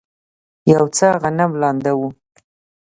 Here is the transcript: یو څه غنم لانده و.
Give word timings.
یو 0.73 0.85
څه 0.97 1.07
غنم 1.21 1.51
لانده 1.61 1.91
و. 1.99 2.01